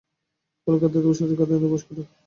ফলে 0.61 0.77
খাদ্যদ্রব্য 0.81 1.15
সরাসরি 1.17 1.37
খাদ্যনালীতে 1.39 1.63
প্রবেশ 1.63 1.83
করে। 1.87 2.01